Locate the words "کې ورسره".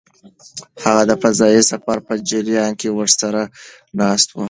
2.79-3.41